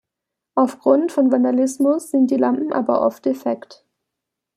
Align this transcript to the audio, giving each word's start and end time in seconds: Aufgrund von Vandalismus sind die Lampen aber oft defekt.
Aufgrund 0.55 1.11
von 1.11 1.31
Vandalismus 1.31 2.09
sind 2.09 2.31
die 2.31 2.35
Lampen 2.35 2.73
aber 2.73 3.03
oft 3.05 3.23
defekt. 3.23 3.85